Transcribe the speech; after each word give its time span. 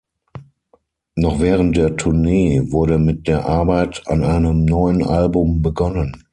Noch 1.13 1.39
während 1.39 1.77
der 1.77 1.95
Tournee 1.95 2.71
wurde 2.71 2.97
mit 2.97 3.27
der 3.27 3.45
Arbeit 3.45 4.01
an 4.07 4.23
einem 4.23 4.65
neuen 4.65 5.03
Album 5.03 5.61
begonnen. 5.61 6.23